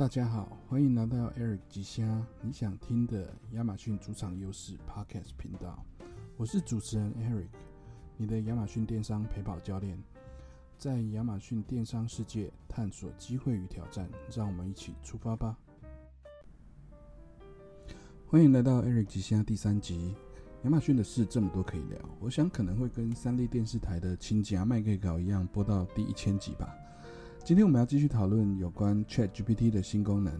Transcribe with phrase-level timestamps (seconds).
[0.00, 5.84] 大家好，欢迎来到 Eric 吉虾你想听的亚马逊主场优势 Podcast 频道。
[6.38, 7.48] 我是主持人 Eric，
[8.16, 10.02] 你的亚马逊电商陪跑教练。
[10.78, 15.58] 在亚马逊电商世界探索机会与挑战，让我们一起出发吧！
[18.26, 20.14] 欢迎来到 Eric 吉虾第三集。
[20.62, 26.74] 亚马逊的事这么多可以聊，我想可能会跟三立电视台的《亲家麦克稿》一样，播到第一千集吧。
[27.42, 30.32] 今天我们要继续讨论有关 Chat GPT 的新功能。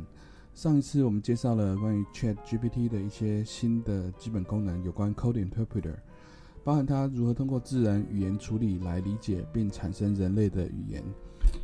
[0.54, 5.96] 上一次我们介绍了关于 Chat GPT 的一些新的基本功能，有关 Code Interpreter，
[6.62, 11.02] 包含它如何通过自然语言处理来理解并产生人类的语言。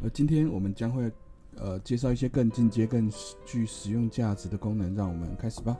[0.02, 1.12] 而今天我们将会
[1.56, 3.08] 呃介绍一些更进阶、更
[3.44, 4.94] 具实用价值的功能。
[4.94, 5.76] 让我们开始吧。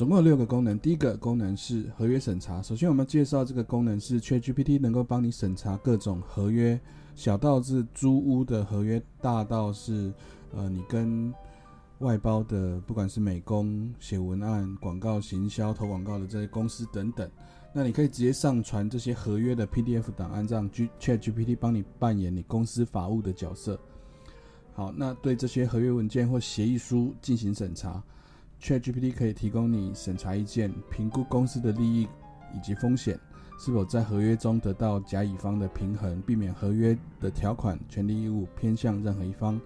[0.00, 0.78] 总共有六个功能。
[0.78, 2.62] 第一个功能是合约审查。
[2.62, 6.80] 首先，我们介绍这个功能是 Chat GPT 能够帮你审查各种合约。
[7.14, 10.10] 小到是租屋的合约，大到是
[10.56, 11.30] 呃你跟
[11.98, 17.30] 外包的，不管是美工、写文案、广告行销、投广告的这些公司等等，
[17.70, 23.78] 那你可以直接上传这些合约的 PDF 档案，让 Chat GPT 帮你扮演你公司法务的角色。
[24.72, 28.02] 好，那对这些合约文件或协议书进行审查
[28.60, 32.06] ，Chat GPT 可以提供你审查意见，评估公司的利益
[32.54, 33.18] 以及风险。
[33.58, 39.60] 是否在合约中得到甲乙方的平衡，避免合约的条款、权利义务偏向任何一方，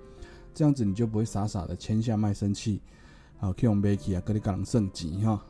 [0.53, 2.81] 这样子你就不会傻傻的签下卖身契。
[3.39, 5.41] 好，K 用 Becky 啊，格里港圣级哈。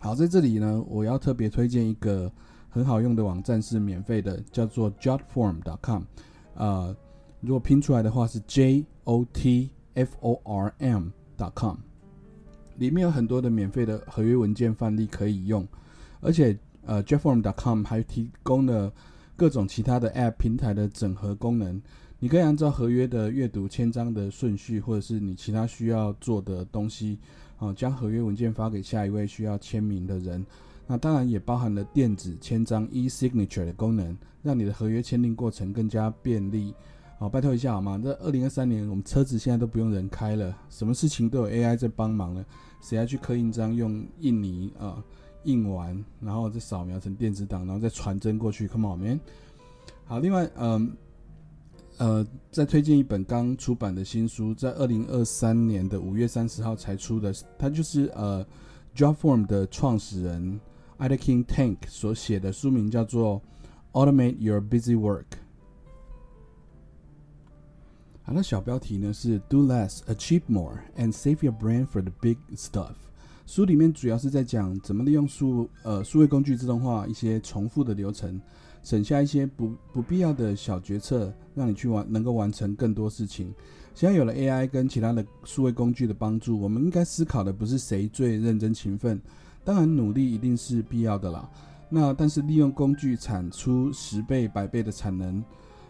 [0.00, 2.32] 好，在这里呢，我要特别推荐一个
[2.68, 6.02] 很好用的网站，是免费的，叫做 Jotform.com。
[6.54, 6.96] 呃，
[7.40, 11.76] 如果拼出来的话是 J O T F O R M.com，
[12.76, 15.66] 里面有很多的免费的合约文件范例可以用，
[16.20, 16.56] 而且。
[16.86, 18.92] 呃，Jeffform.com 还提供了
[19.36, 21.80] 各种其他的 App 平台的整合功能。
[22.18, 27.18] 你可以按照合约的阅读签章的顺序，或者是你其他需要做的东西，
[27.56, 30.44] 啊，将合约文件发给下一位需要签名的人。
[30.86, 36.74] 那当然也包含了电子签章 e-signature 的功能，让你的合约签订过程更加便利。
[37.24, 37.98] 好，拜托一下好吗？
[38.04, 42.44] 这二零二三年我们车子现在都不用人开了，什么事情都有 AI 在帮忙了。
[42.82, 45.02] 谁要去刻印章用印泥啊？
[45.44, 48.68] 印完，然后再扫描成电子档，然后再传真过去。
[48.68, 49.20] Come on, man！
[50.04, 50.94] 好，另外，嗯，
[51.96, 58.46] 呃，再推荐一本刚出版的新书，在二零二三年的五月三十号才出的，它就是呃
[58.94, 60.60] ，Jobform 的创始人
[60.98, 63.40] Ida King Tank 所写的书名叫做
[63.98, 65.22] 《Automate Your Busy Work》。
[68.26, 72.94] 好，那小标题呢是 “Do less, achieve more, and save your brain for the big stuff”。
[73.44, 78.40] 书里面主要是在讲怎么利用数呃数位工具自动化一些重复的流程，
[78.82, 83.52] 省下一些不不必要的小决策，让你去完能够完成更多事情。
[83.94, 89.20] 现在有了 AI 跟其他的数位工具的帮助，我们应该思考的不是谁最认真勤奋，
[89.62, 91.46] 当然努力一定是必要的啦。
[91.90, 95.44] 那但是利用工具产出十倍百倍的产能，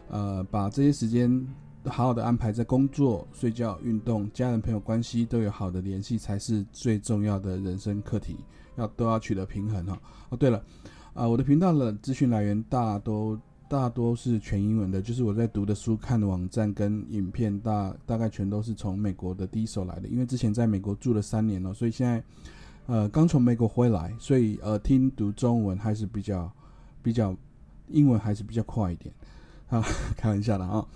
[0.09, 1.47] 呃，把这些时间。
[1.87, 8.37] 好好的安排在工作、睡觉、运动、家人朋友关系都有好的联系，才是最重要的人生课题，
[8.77, 10.01] 要都要取得平衡哈。
[10.31, 10.63] 哦，对了，
[11.13, 20.09] 啊，我的频道的资讯来源大都大多是全英文的，就是我在读的书、看的网站跟影片，大大概全都是从美国的第一手来的。
[20.09, 22.23] 因为之前在美国住了三年了，所以现在
[22.87, 26.51] 呃刚从美国回来，所以呃听读中文还是比较
[27.03, 27.37] 比较
[27.89, 29.15] 英文还是比较快一点。
[29.69, 29.83] 啊，
[30.17, 30.87] 开玩笑的啊。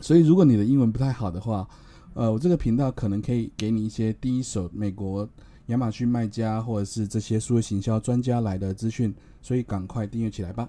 [0.00, 1.66] 所以，如果你的英文不太好的话，
[2.14, 5.28] 呃，我这个频道可能可以给你一些第一手美国
[5.66, 10.68] 亚马逊卖家或者是这些数位行销专家来的资讯，所以赶快订阅起来吧。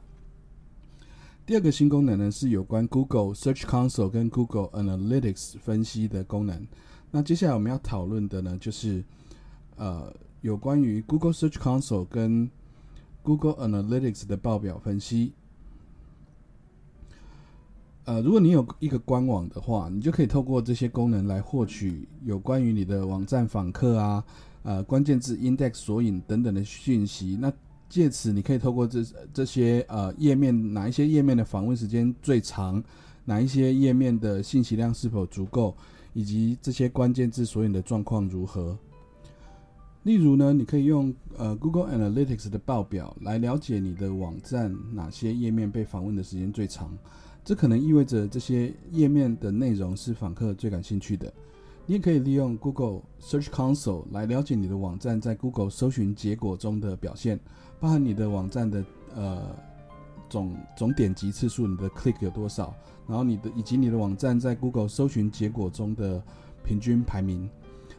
[1.45, 6.67] 第二个新功能呢，是有关 Google Search Console 跟 Google Analytics 分析的功能。
[7.11, 9.03] 那接下来我们要讨论的呢，就是
[9.77, 12.49] 呃，有关于 Google Search Console 跟
[13.23, 15.31] Google Analytics 的报表分析。
[18.07, 24.24] 呃，如果你有一个官网的话，你就可以透过这些功能来获取有关于你的网站访客啊、
[24.63, 27.38] 呃关键字 index 索引等等的讯息。
[27.38, 27.51] 那
[27.89, 32.81] 借此你可以透过这这些呃页面，哪一些页面的访问时间最长，
[33.25, 35.75] 哪一些页面的信息量是否足够，
[36.13, 38.77] 以及这些关键字索引的状况如何。
[40.03, 46.98] 例如呢，你可以用呃 Google Analytics 的报表来了解你的网站哪些页面被访问的时间最长。
[47.47, 51.31] 这可能意味着这些页面的内容是访客最感兴趣的。
[51.85, 57.39] 你也可以利用 Google Search Console 来了解你的网站在 Google 搜寻结果中的表现，
[57.79, 58.83] 包含你的网站的
[59.15, 59.55] 呃
[60.27, 62.75] 总总点击次数，你的 click 有多少，
[63.07, 66.21] 然后你的以及你的网站在 Google 搜寻结果中的
[66.65, 67.50] 平均排名，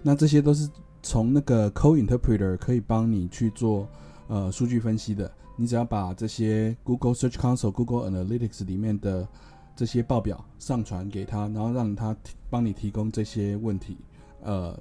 [0.03, 0.69] 那这些都是
[1.03, 3.89] 从那个 CoInterpreter 可以帮你去做
[4.27, 5.33] 呃数据分析的。
[5.61, 9.27] 你只要把这些 Google Search Console、Google Analytics 里面的
[9.75, 12.17] 这些报表上传给他，然后让他
[12.49, 13.97] 帮你提供这些问题
[14.41, 14.79] 呃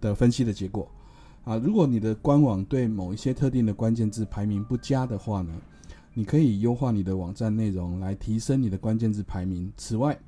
[0.00, 0.90] 的分析的结果。
[1.44, 5.52] 啊，如果你的官网对某一些特定的关键字排名不佳的话呢，
[6.14, 9.70] 你可以优化你的网站内容来提升你的关键字排名。
[9.76, 10.18] 此外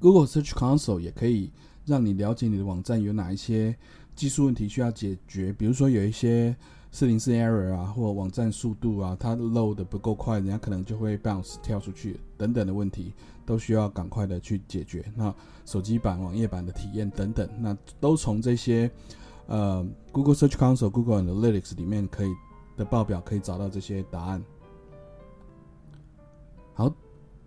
[0.00, 1.50] ，Google Search Console 也可以
[1.84, 3.76] 让你了解你的网站有哪一些
[4.14, 6.54] 技术问题需要解决，比如说有一些
[6.90, 13.12] 四零四 error 啊，或网站速度啊，它 load 的不够快，人家可能就会 bounce 跳出去等等的问题，
[13.44, 15.04] 都需要赶快的去解决。
[15.14, 18.90] 那手机版、网页版的体验等等，那都从这些。
[19.50, 19.82] 呃
[20.12, 22.28] ，Google Search Console、Google Analytics 里面可以
[22.76, 24.44] 的报表可以找到这些答案。
[26.74, 26.94] 好，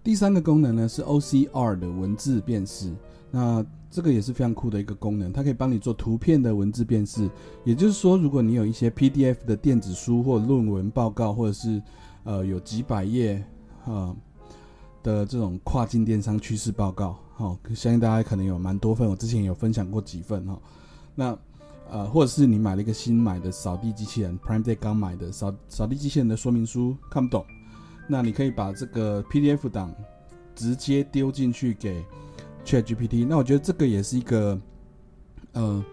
[0.03, 2.91] 第三个功能呢是 OCR 的文字辨识。
[3.29, 7.29] 那这个也是非常酷的一个功能，它可以帮你做图片的文字辨识。
[7.63, 11.81] 也就是说，如果你有一些 PDF 的电子书或论文报告，或者是
[12.23, 13.43] 呃有几百页
[13.85, 14.15] 啊
[15.03, 20.59] 的这种跨境电商趋势报告，哈，相信大家可能有蛮多份，我之前有分享过几份哈。
[21.13, 21.37] 那
[21.89, 27.45] 呃，或者是你买了一个新买的扫地机器人，Prime Day 刚买的扫扫地机器人的说明书看不懂，
[28.11, 29.95] 那你可以把这个 PDF 档
[30.53, 32.03] 直接丢进去给
[32.65, 33.25] ChatGPT。
[33.25, 34.59] 那我觉得这个也是一个
[35.53, 35.83] 呃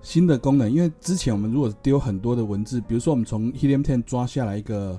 [0.00, 4.96] 新的功能，因为之前我们如果丢很多的文字，比如说我们从 Helium 10抓下来一个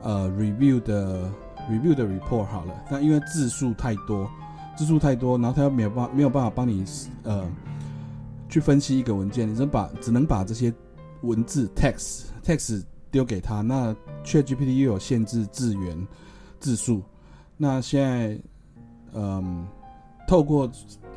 [0.00, 1.30] 呃 review 的
[1.70, 4.26] review 的 report 好了，那因为字数太多，
[4.74, 6.82] 字数太多，然后它又没有办没有办法帮你
[7.24, 7.46] 呃。
[8.48, 10.72] 去分析一个文件，你只能把只能把这些
[11.22, 12.84] 文字 text text
[13.16, 13.62] 丢给他。
[13.62, 16.06] 那 ChatGPT 又有限制字源
[16.60, 17.02] 字数。
[17.56, 18.38] 那现在，
[19.14, 19.66] 嗯，
[20.28, 20.70] 透过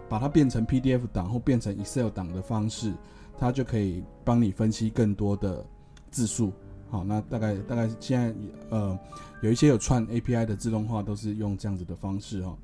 [0.07, 2.93] 把它变成 PDF 档或变成 Excel 档的方式，
[3.37, 5.65] 它就可以帮你分析更多的
[6.09, 6.53] 字数。
[6.89, 8.33] 好，那大概大概现在
[8.69, 8.97] 呃
[9.41, 12.57] 有一些有串 API 的自动化都是用这样子的方式哦。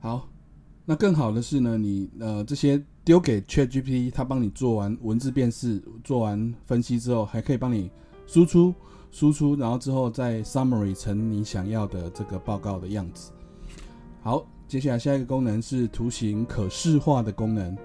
[0.00, 0.28] 好。
[0.86, 7.90] 那更好的是呢，你呃这些丢给 ChatGPT，它帮你做完文字辨识、做完分析之后，还可以帮你
[8.24, 8.72] 输出、
[9.10, 13.32] 输出，然后之后再 summary 成你想要的这个报告的样子。
[14.22, 17.76] 好，接下来下一个功能是图形可视化的功能。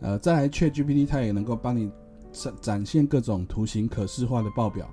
[0.00, 1.90] 呃，再来 ChatGPT 它也能够帮你
[2.30, 4.88] 展展现各种图形可视化的报表。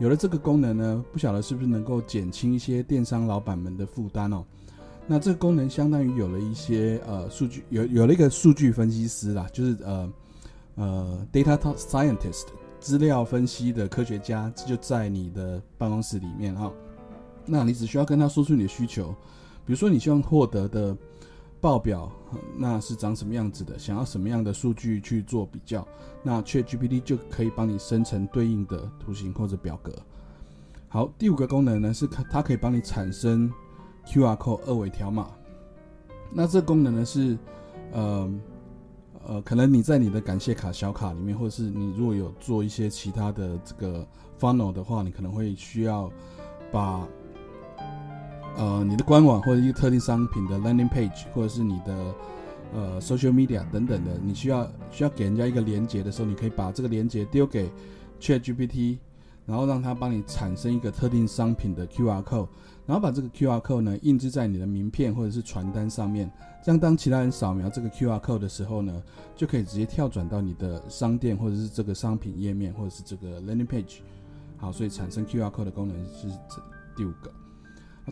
[0.00, 4.44] 有了这个功能呢，不晓得是不是能够减轻一些电商老板们的负担哦。
[5.06, 10.12] 那这个功能相当于有了一些呃数据，有有了一个数据分析师啦，就是呃
[10.76, 12.46] 呃 data scientist
[12.80, 16.72] 资料分析的科学家就在你的办公室里面哈。
[17.44, 19.14] 那你只需要跟他说出你的需求，
[19.66, 20.96] 比如说你希望获得的
[21.60, 22.10] 报表
[22.56, 25.86] 那是长什么样子的，想要什么样的数据去做比较，
[26.22, 29.94] 那 ChatGPT 就可以帮你生成对应的图形或者表格。
[30.88, 33.52] 好，第五个功能呢是它它可以帮你产生。
[34.06, 35.28] QR code 二维条码，
[36.32, 37.36] 那这功能呢是，
[37.92, 38.30] 呃
[39.26, 44.06] 呃，可能你在你的感谢卡小卡里面，或者是你如果有做一些其他的这个
[44.38, 46.10] funnel 的话，你可能会需要
[46.70, 47.06] 把，
[48.56, 52.14] 呃，你的官网或者一个特定商品的 landing page，或者是你的
[52.74, 57.70] 呃 social media 等等的，你需要需要给人家一个连接的时候，你可以把这个连接丢给
[58.20, 58.98] ChatGPT。
[59.46, 62.48] 然后让它帮你产生一个特定商品的 QR code，
[62.86, 66.30] 然后把这个 QR code 呢印制在你的名片或者是传单上面，
[66.64, 69.02] 这样当其他人扫描这个 QR code 的时候呢，
[69.36, 73.98] 就可以直接跳转到你的商店或者是这个商品页面或者是这个 landing page。
[74.56, 76.62] 好，所以产生 QR code 的功能是这
[76.96, 77.30] 第五个。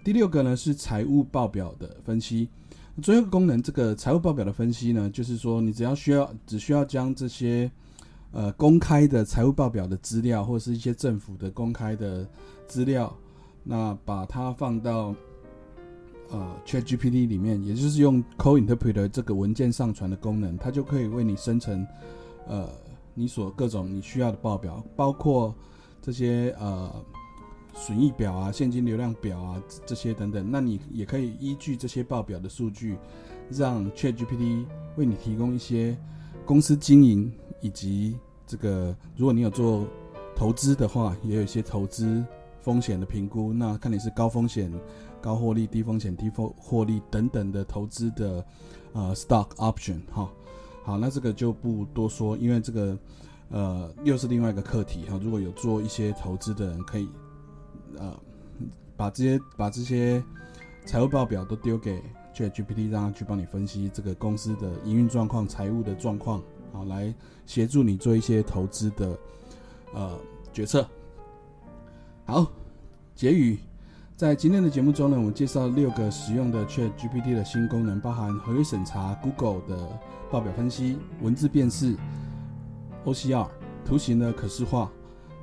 [0.04, 2.48] 第六个呢是财务报表的分析。
[3.00, 7.70] 最后一个功能，这个财务报表的分析呢，就是说你只要需要只需要将这些。
[8.32, 12.26] 呃，公开的财务报表的资料，或是一些政府的公开的
[12.66, 13.14] 资料，
[13.62, 15.14] 那把它放到
[16.30, 21.86] 呃 ChatGPT 里面，也就是用 CoInterpreter 这个文件上传的功能，它就可以为你生成
[22.48, 22.70] 呃
[23.12, 25.54] 你所各种你需要的报表，包括
[26.00, 26.90] 这些呃
[27.74, 30.50] 损益表啊、现金流量表啊这些等等。
[30.50, 32.96] 那你也可以依据这些报表的数据，
[33.50, 34.64] 让 ChatGPT
[34.96, 35.94] 为你提供一些
[36.46, 37.30] 公司经营。
[37.62, 39.86] 以及这个，如果你有做
[40.36, 42.22] 投资的话，也有一些投资
[42.60, 43.52] 风险的评估。
[43.52, 44.70] 那看你是高风险、
[45.20, 48.44] 高获利、低风险、低获获利等等的投资的
[48.92, 50.28] 呃 stock option 哈。
[50.84, 52.98] 好，那这个就不多说，因为这个
[53.50, 55.18] 呃又是另外一个课题哈。
[55.22, 57.08] 如果有做一些投资的人，可以
[57.96, 58.12] 呃，
[58.96, 60.22] 把这些把这些
[60.84, 62.02] 财务报表都丢给
[62.34, 66.42] ChatGPT，让它去帮你分析这个公司的营运状况、财务的状况，
[66.72, 67.14] 好来
[67.46, 69.18] 协助你做一些投资的
[69.94, 70.18] 呃
[70.52, 70.86] 决策。
[72.24, 72.46] 好，
[73.14, 73.58] 结语，
[74.16, 80.00] 在今天的节目中呢，我们介绍六个实用的 ChatGPT 的新功能，包含合约审查、Google 的
[80.30, 81.96] 报表分析、文字辨识、
[83.04, 83.48] OCR、
[83.84, 84.90] 图形的可视化、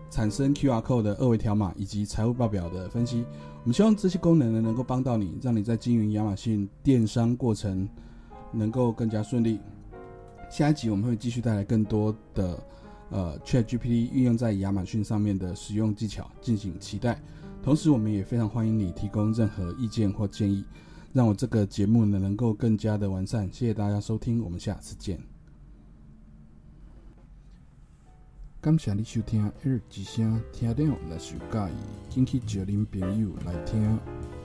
[0.09, 3.25] 产生 QR code 的二维条码以及财务报表的分析。
[3.61, 7.87] 我们希望这些功能呢，能够帮到你，让你在经营亚马逊电商过程
[8.53, 9.59] 能够更加顺利。
[10.49, 12.61] 下一集我们会继续带来更多的。
[13.11, 17.19] 呃，ChatGPT 运用在亚马逊上面的使用技巧，敬请期待。
[17.63, 20.63] 同时，我们也非常欢迎你提供任何意见或建议，
[21.11, 23.51] 让我这个节目呢能够更加的完善。
[23.51, 25.19] 谢谢大家收听，我们下次见。
[28.61, 30.75] 感谢你收听《耳之声》，听了
[31.09, 31.77] 若是有介意，
[32.11, 34.38] 请去叫您朋友来听。